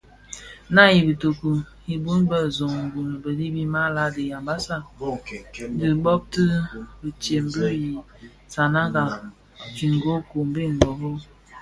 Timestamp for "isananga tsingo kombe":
8.47-10.63